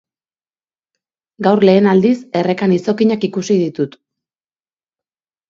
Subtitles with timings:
[1.47, 3.95] Gaur lehen aldiz errekan izokinak ikusi ditut.